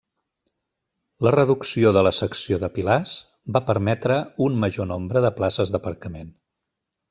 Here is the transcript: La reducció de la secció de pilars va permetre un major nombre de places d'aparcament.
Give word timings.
La 1.27 1.33
reducció 1.35 1.91
de 1.97 2.03
la 2.07 2.13
secció 2.21 2.59
de 2.65 2.71
pilars 2.79 3.13
va 3.59 3.63
permetre 3.69 4.19
un 4.49 4.59
major 4.67 4.93
nombre 4.95 5.27
de 5.29 5.35
places 5.41 5.77
d'aparcament. 5.77 6.37